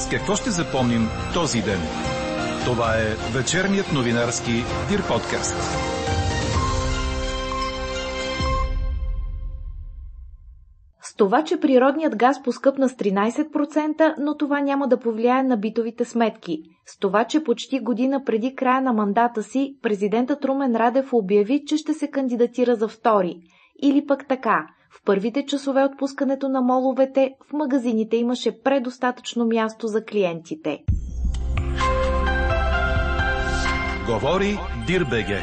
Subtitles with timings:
[0.00, 1.80] С какво ще запомним този ден?
[2.64, 4.52] Това е вечерният новинарски
[4.88, 5.56] Дир подкаст.
[11.02, 16.04] С това, че природният газ поскъпна с 13%, но това няма да повлияе на битовите
[16.04, 16.62] сметки.
[16.86, 21.76] С това, че почти година преди края на мандата си, президентът Румен Радев обяви, че
[21.76, 23.36] ще се кандидатира за втори.
[23.82, 29.86] Или пък така– в първите часове от пускането на моловете в магазините имаше предостатъчно място
[29.86, 30.84] за клиентите.
[34.06, 35.38] Говори Дирбеге.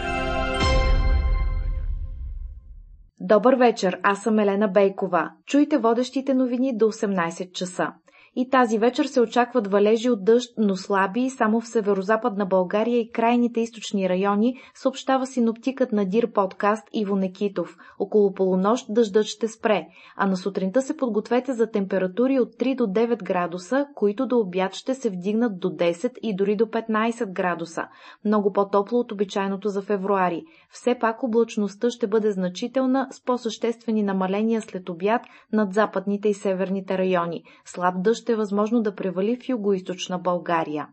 [3.19, 5.31] Добър вечер, аз съм Елена Бейкова.
[5.45, 7.93] Чуйте водещите новини до 18 часа.
[8.39, 13.11] И тази вечер се очакват валежи от дъжд, но слаби само в северо-западна България и
[13.11, 17.77] крайните източни райони, съобщава синоптикът на Дир подкаст Иво Некитов.
[17.99, 22.83] Около полунощ дъждът ще спре, а на сутринта се подгответе за температури от 3 до
[22.83, 27.83] 9 градуса, които до обяд ще се вдигнат до 10 и дори до 15 градуса.
[28.25, 30.43] Много по-топло от обичайното за февруари.
[30.71, 35.21] Все пак облачността ще бъде значителна с по-съществени намаления след обяд
[35.53, 37.43] над западните и северните райони.
[37.65, 40.87] Слаб дъжд ще е възможно да превали в югоизточна България.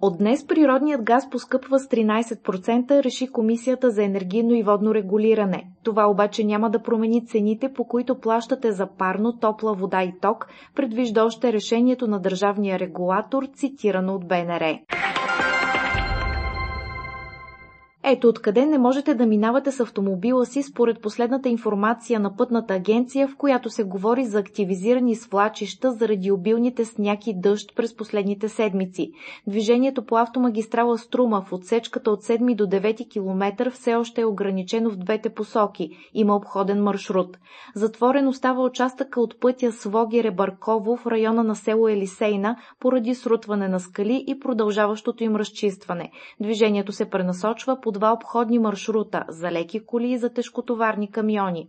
[0.00, 5.70] От днес природният газ поскъпва с 13%, реши Комисията за енергийно и водно регулиране.
[5.84, 10.46] Това обаче няма да промени цените, по които плащате за парно, топла вода и ток,
[10.74, 14.78] предвижда още решението на държавния регулатор, цитирано от БНР.
[18.10, 23.28] Ето откъде не можете да минавате с автомобила си според последната информация на пътната агенция,
[23.28, 29.12] в която се говори за активизирани свлачища заради обилните сняг и дъжд през последните седмици.
[29.46, 34.90] Движението по автомагистрала Струма в отсечката от 7 до 9 км все още е ограничено
[34.90, 35.90] в двете посоки.
[36.14, 37.38] Има обходен маршрут.
[37.74, 43.80] Затворен остава участъка от пътя Свогере Барково в района на село Елисейна поради срутване на
[43.80, 46.10] скали и продължаващото им разчистване.
[46.40, 51.68] Движението се пренасочва по два обходни маршрута за леки коли и за тежкотоварни камиони.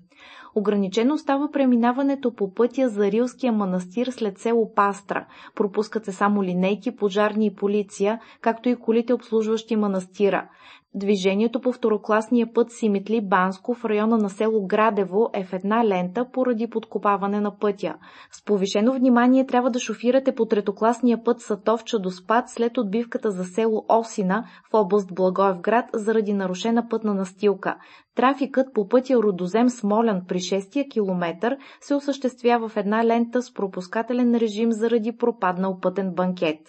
[0.56, 5.26] Ограничено става преминаването по пътя за Рилския манастир след село Пастра.
[5.56, 10.50] Пропускат се само линейки, пожарни и полиция, както и колите обслужващи манастира.
[10.96, 16.26] Движението по второкласния път Симитли Банско в района на село Градево е в една лента
[16.34, 17.96] поради подкопаване на пътя.
[18.32, 23.44] С повишено внимание трябва да шофирате по третокласния път Сатовча до Спад след отбивката за
[23.44, 27.76] село Осина в област Благоевград заради нарушена пътна настилка.
[28.16, 34.36] Трафикът по пътя Родозем Смолян при 6 километър се осъществява в една лента с пропускателен
[34.36, 36.60] режим заради пропаднал пътен банкет.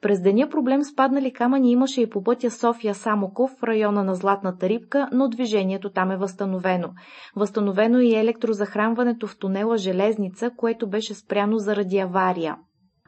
[0.00, 4.14] През деня проблем с паднали камъни имаше и по пътя София Самоков в района на
[4.14, 6.88] Златната рибка, но движението там е възстановено.
[7.36, 12.56] Възстановено е и електрозахранването в тунела Железница, което беше спряно заради авария.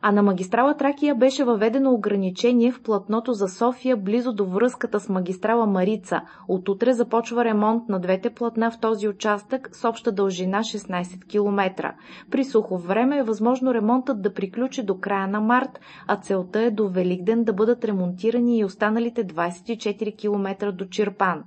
[0.02, 5.08] А на магистрала Тракия беше въведено ограничение в платното за София близо до връзката с
[5.08, 6.20] магистрала Марица.
[6.48, 11.94] От утре започва ремонт на двете платна в този участък с обща дължина 16 км.
[12.30, 16.70] При сухо време е възможно ремонтът да приключи до края на март, а целта е
[16.70, 21.44] до Великден да бъдат ремонтирани и останалите 24 км до Чирпан.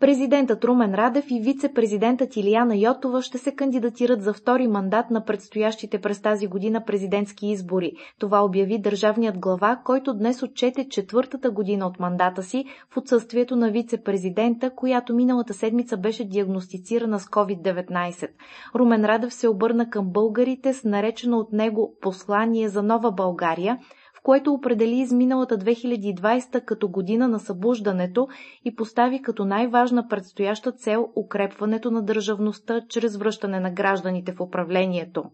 [0.00, 6.00] Президентът Румен Радев и вице-президентът Илияна Йотова ще се кандидатират за втори мандат на предстоящите
[6.00, 7.92] през тази година президентски избори.
[8.18, 13.70] Това обяви държавният глава, който днес отчете четвъртата година от мандата си в отсъствието на
[13.70, 18.28] вице-президента, която миналата седмица беше диагностицирана с COVID-19.
[18.74, 23.78] Румен Радев се обърна към българите с наречено от него послание за нова България–
[24.18, 28.28] в което определи изминалата 2020 като година на събуждането
[28.64, 35.24] и постави като най-важна предстояща цел укрепването на държавността чрез връщане на гражданите в управлението.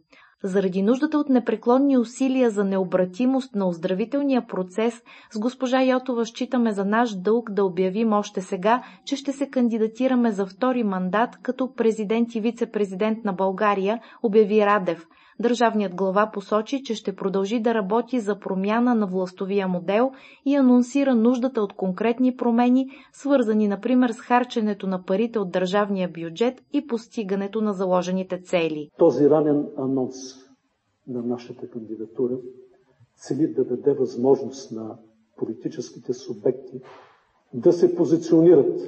[0.43, 5.03] Заради нуждата от непреклонни усилия за необратимост на оздравителния процес,
[5.33, 10.33] с госпожа Йотова считаме за наш дълг да обявим още сега, че ще се кандидатираме
[10.33, 15.07] за втори мандат като президент и вице-президент на България, обяви Радев–
[15.41, 20.13] Държавният глава посочи, че ще продължи да работи за промяна на властовия модел
[20.47, 26.63] и анонсира нуждата от конкретни промени, свързани например с харченето на парите от държавния бюджет
[26.73, 28.91] и постигането на заложените цели.
[28.99, 30.15] Този ранен анонс
[31.09, 32.35] на нашата кандидатура
[33.17, 34.97] цели да даде възможност на
[35.37, 36.81] политическите субекти
[37.55, 38.81] да се позиционират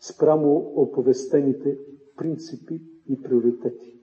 [0.00, 1.76] спрямо оповестените
[2.16, 3.95] принципи и приоритети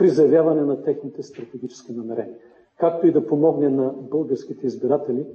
[0.00, 2.36] при заявяване на техните стратегически намерения,
[2.78, 5.26] както и да помогне на българските избиратели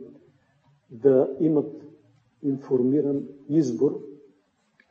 [0.92, 1.72] да имат
[2.44, 4.00] информиран избор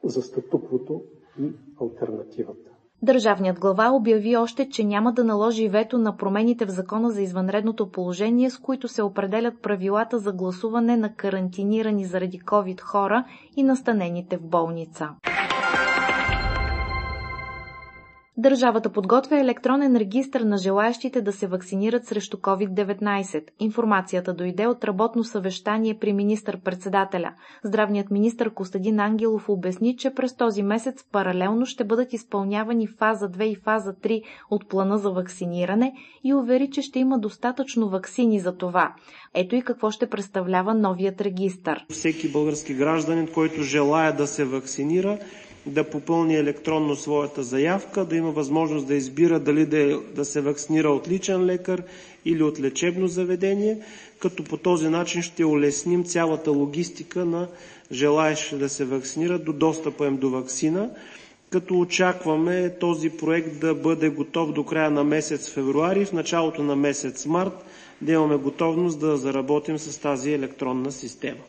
[0.04, 1.02] за статуквото
[1.40, 2.70] и альтернативата.
[3.02, 7.90] Държавният глава обяви още, че няма да наложи вето на промените в закона за извънредното
[7.90, 13.24] положение, с които се определят правилата за гласуване на карантинирани заради COVID хора
[13.56, 15.08] и настанените в болница.
[18.36, 23.42] Държавата подготвя електронен регистр на желаящите да се вакцинират срещу COVID-19.
[23.60, 27.34] Информацията дойде от работно съвещание при министър-председателя.
[27.64, 33.42] Здравният министр Костадин Ангелов обясни, че през този месец паралелно ще бъдат изпълнявани фаза 2
[33.42, 35.92] и фаза 3 от плана за вакциниране
[36.24, 38.94] и увери, че ще има достатъчно вакцини за това.
[39.34, 41.86] Ето и какво ще представлява новият регистър.
[41.90, 45.18] Всеки български гражданин, който желая да се вакцинира,
[45.66, 50.40] да попълни електронно своята заявка, да има възможност да избира дали да, е, да се
[50.40, 51.82] вакцинира от личен лекар
[52.24, 53.78] или от лечебно заведение,
[54.18, 57.48] като по този начин ще улесним цялата логистика на
[57.92, 60.90] желаящи да се вакцинират до достъпа им до вакцина,
[61.50, 66.76] като очакваме този проект да бъде готов до края на месец февруари, в началото на
[66.76, 67.64] месец март
[68.02, 71.40] да имаме готовност да заработим с тази електронна система.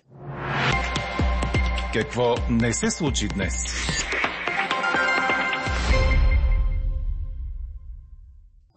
[1.96, 3.66] Какво не се случи днес?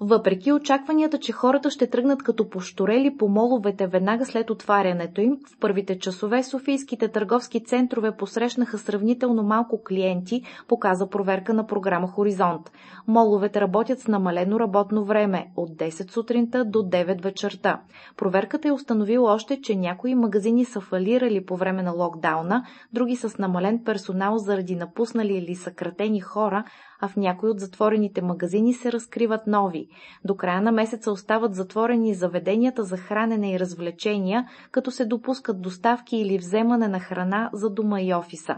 [0.08, 5.58] Въпреки очакванията, че хората ще тръгнат като пошторели по моловете веднага след отварянето им, в
[5.60, 12.72] първите часове софийските търговски центрове посрещнаха сравнително малко клиенти, показа проверка на програма Хоризонт.
[13.06, 17.80] Моловете работят с намалено работно време от 10 сутринта до 9 вечерта.
[18.16, 23.38] Проверката е установила още, че някои магазини са фалирали по време на локдауна, други с
[23.38, 26.64] намален персонал заради напуснали или съкратени хора,
[27.00, 29.88] а в някои от затворените магазини се разкриват нови.
[30.24, 36.16] До края на месеца остават затворени заведенията за хранене и развлечения, като се допускат доставки
[36.16, 38.56] или вземане на храна за дома и офиса.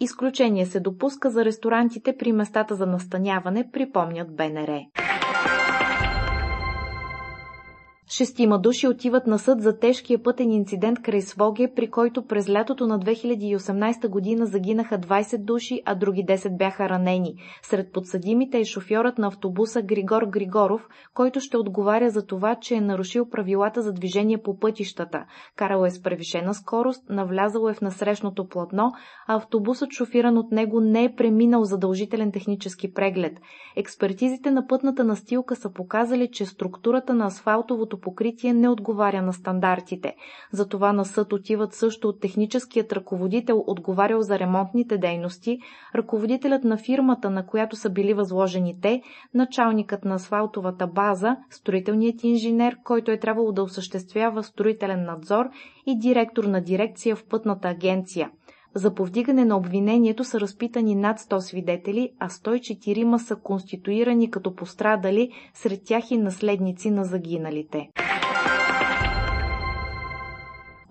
[0.00, 4.80] Изключение се допуска за ресторантите при местата за настаняване, припомнят БНР.
[8.12, 12.86] Шестима души отиват на съд за тежкия пътен инцидент край Своге, при който през лятото
[12.86, 17.34] на 2018 година загинаха 20 души, а други 10 бяха ранени.
[17.62, 22.80] Сред подсъдимите е шофьорът на автобуса Григор Григоров, който ще отговаря за това, че е
[22.80, 25.24] нарушил правилата за движение по пътищата.
[25.56, 28.92] Карал е с превишена скорост, навлязал е в насрещното платно,
[29.26, 33.40] а автобусът шофиран от него не е преминал задължителен технически преглед.
[33.76, 40.14] Експертизите на пътната настилка са показали, че структурата на асфалтовото покритие не отговаря на стандартите.
[40.52, 45.58] Затова на съд отиват също от техническият ръководител, отговарял за ремонтните дейности,
[45.94, 49.02] ръководителят на фирмата, на която са били възложени те,
[49.34, 55.44] началникът на асфалтовата база, строителният инженер, който е трябвало да осъществява строителен надзор
[55.86, 58.30] и директор на дирекция в пътната агенция.
[58.74, 65.30] За повдигане на обвинението са разпитани над 100 свидетели, а 104 са конституирани като пострадали,
[65.54, 67.88] сред тях и наследници на загиналите.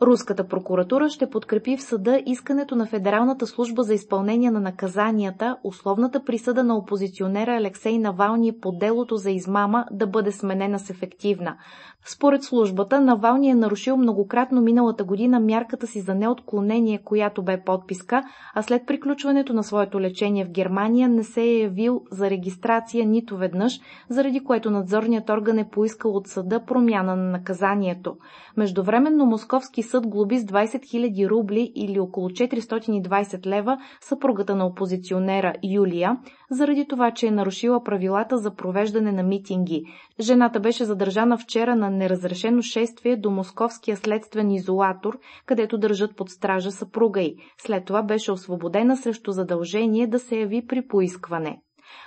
[0.01, 6.24] Руската прокуратура ще подкрепи в съда искането на Федералната служба за изпълнение на наказанията, условната
[6.24, 11.57] присъда на опозиционера Алексей Навални по делото за измама да бъде сменена с ефективна.
[12.06, 18.24] Според службата, Навални е нарушил многократно миналата година мярката си за неотклонение, която бе подписка,
[18.56, 23.38] а след приключването на своето лечение в Германия не се е явил за регистрация нито
[23.38, 23.79] веднъж,
[24.10, 28.18] заради което надзорният орган е поискал от съда промяна на наказанието.
[28.58, 35.53] Междувременно Московски съд глоби с 20 000 рубли или около 420 лева съпругата на опозиционера
[35.63, 36.17] Юлия,
[36.51, 39.84] заради това, че е нарушила правилата за провеждане на митинги.
[40.19, 46.72] Жената беше задържана вчера на неразрешено шествие до московския следствен изолатор, където държат под стража
[46.72, 47.36] съпруга й.
[47.58, 51.60] След това беше освободена срещу задължение да се яви при поискване.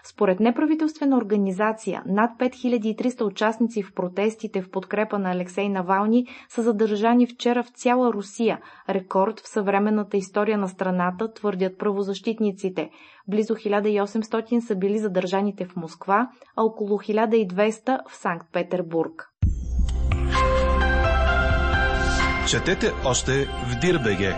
[0.04, 7.26] Според неправителствена организация, над 5300 участници в протестите в подкрепа на Алексей Навални са задържани
[7.26, 12.90] вчера в цяла Русия, рекорд в съвременната история на страната, твърдят правозащитниците.
[13.28, 19.28] Близо 1800 са били задържаните в Москва, а около 1200 в Санкт-Петербург.
[22.48, 24.34] Четете още в Дирбеге!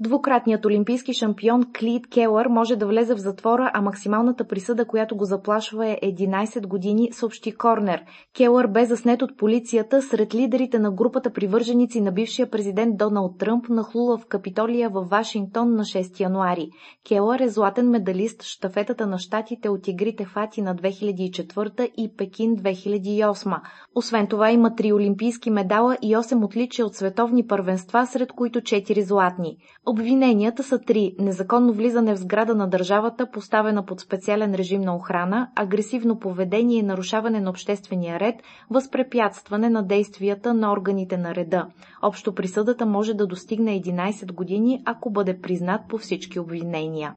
[0.00, 5.24] Двукратният олимпийски шампион Клит Келър може да влезе в затвора, а максималната присъда, която го
[5.24, 8.02] заплашва е 11 години, съобщи Корнер.
[8.36, 13.68] Келър бе заснет от полицията сред лидерите на групата привърженици на бившия президент Доналд Тръмп,
[13.68, 16.68] нахлула в Капитолия в Вашингтон на 6 януари.
[17.08, 22.56] Келър е златен медалист в штафетата на щатите от игрите в Атина 2004 и Пекин
[22.56, 23.60] 2008.
[23.94, 29.00] Освен това има три олимпийски медала и 8 отличия от световни първенства, сред които 4
[29.00, 29.56] златни.
[29.88, 35.48] Обвиненията са три– незаконно влизане в сграда на държавата, поставена под специален режим на охрана,
[35.54, 38.34] агресивно поведение и нарушаване на обществения ред,
[38.70, 41.66] възпрепятстване на действията на органите на реда.
[42.02, 47.14] Общо присъдата може да достигне 11 години, ако бъде признат по всички обвинения.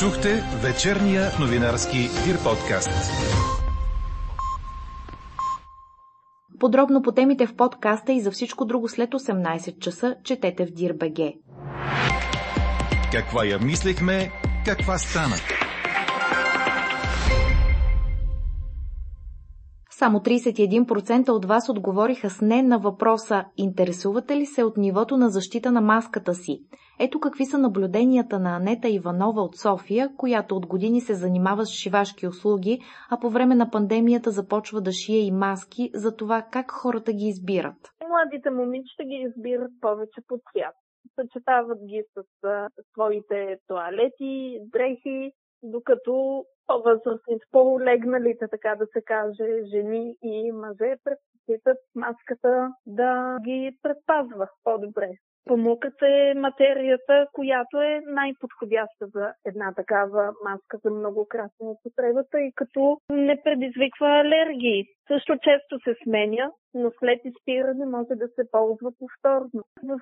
[0.00, 2.90] Чухте вечерния новинарски Дир подкаст.
[6.62, 11.34] Подробно по темите в подкаста и за всичко друго след 18 часа четете в Дир.бг.
[13.12, 14.30] Каква я мислехме,
[14.64, 15.36] каква стана?
[20.02, 25.28] Само 31% от вас отговориха с не на въпроса «Интересувате ли се от нивото на
[25.28, 26.64] защита на маската си?»
[27.00, 31.70] Ето какви са наблюденията на Анета Иванова от София, която от години се занимава с
[31.70, 32.80] шивашки услуги,
[33.10, 37.24] а по време на пандемията започва да шие и маски за това как хората ги
[37.24, 37.76] избират.
[38.08, 40.74] Младите момичета ги избират повече по цвят.
[41.14, 42.22] Съчетават ги с
[42.92, 45.32] своите туалети, дрехи,
[45.62, 54.48] докато по-възрастните, по-легналите, така да се каже, жени и мъже предпочитат маската да ги предпазва
[54.64, 55.10] по-добре.
[55.48, 62.98] Памукът е материята, която е най-подходяща за една такава маска за многократна употреба, тъй като
[63.10, 64.84] не предизвиква алергии.
[65.08, 69.62] Също често се сменя, но след изпиране може да се ползва повторно.
[69.84, 70.00] В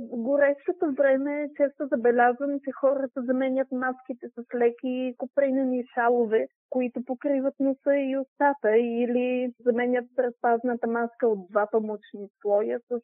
[0.00, 7.96] горещото време често забелязвам, че хората заменят маските с леки копринени шалове, които покриват носа
[7.96, 13.00] и устата или заменят предпазната маска от два памучни слоя с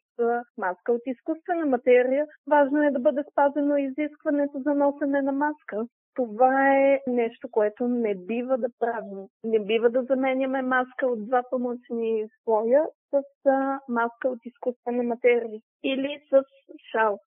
[0.57, 2.25] маска от изкуствена материя.
[2.49, 5.85] Важно е да бъде спазено изискването за носене на маска.
[6.17, 9.27] Това е нещо, което не бива да правим.
[9.43, 13.21] Не бива да заменяме маска от два памучни слоя с
[13.89, 16.43] маска от изкуствена материя или с
[16.91, 17.19] шал.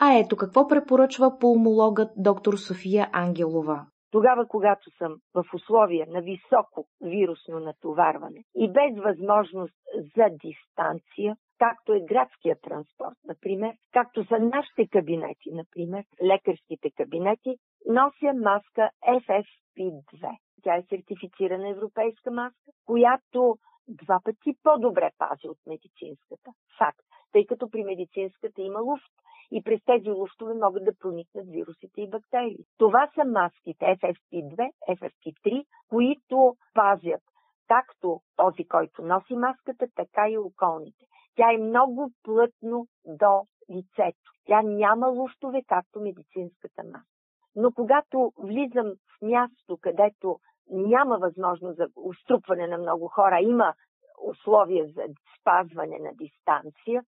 [0.00, 3.86] А ето какво препоръчва пулмологът доктор София Ангелова.
[4.10, 9.74] Тогава, когато съм в условия на високо вирусно натоварване и без възможност
[10.16, 11.36] за дистанция,
[11.68, 17.56] както е градския транспорт, например, както са нашите кабинети, например, лекарските кабинети,
[17.86, 20.36] нося маска FFP2.
[20.62, 23.56] Тя е сертифицирана европейска маска, която
[23.88, 26.50] два пъти по-добре пази от медицинската.
[26.78, 27.06] Факт.
[27.32, 29.14] Тъй като при медицинската има луфт
[29.50, 32.64] и през тези луфтове могат да проникнат вирусите и бактерии.
[32.78, 37.22] Това са маските FFP2, FFP3, които пазят
[37.68, 41.04] както този, който носи маската, така и околните.
[41.36, 44.30] Тя е много плътно до лицето.
[44.46, 47.08] Тя няма луфтове, както медицинската маска.
[47.56, 50.38] Но когато влизам в място, където
[50.70, 53.74] няма възможност за уструпване на много хора, има
[54.22, 55.02] условия за
[55.40, 57.02] спазване на дистанция,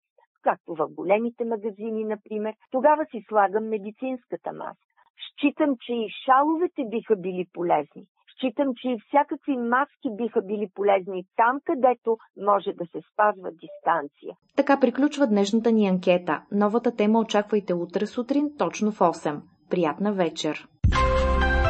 [0.41, 4.93] както в големите магазини, например, тогава си слагам медицинската маска.
[5.23, 8.05] Считам, че и шаловете биха били полезни.
[8.35, 14.33] Считам, че и всякакви маски биха били полезни там, където може да се спазва дистанция.
[14.55, 16.41] Така приключва днешната ни анкета.
[16.51, 19.41] Новата тема очаквайте утре сутрин, точно в 8.
[19.69, 20.67] Приятна вечер!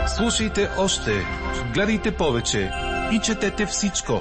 [0.08, 1.12] Слушайте още,
[1.74, 2.70] гледайте повече
[3.14, 4.14] и четете всичко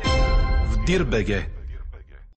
[0.66, 1.61] в Дирбеге.